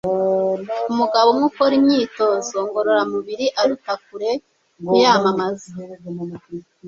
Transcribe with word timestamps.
Umugabo 0.91 1.27
umwe 1.31 1.45
ukora 1.49 1.73
imyitozo 1.79 2.55
ngororamubiri 2.65 3.45
aruta 3.61 3.93
kure 4.05 4.31
kuyamamaza.” 4.87 5.69